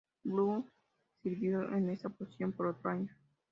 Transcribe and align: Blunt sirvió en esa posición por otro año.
Blunt 0.23 0.65
sirvió 1.21 1.61
en 1.77 1.91
esa 1.91 2.09
posición 2.09 2.53
por 2.53 2.65
otro 2.65 2.89
año. 2.89 3.15